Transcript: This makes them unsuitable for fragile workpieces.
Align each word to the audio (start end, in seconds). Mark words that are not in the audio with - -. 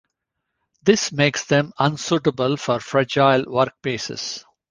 This 0.81 1.11
makes 1.11 1.45
them 1.45 1.73
unsuitable 1.77 2.57
for 2.57 2.79
fragile 2.79 3.43
workpieces. 3.45 4.43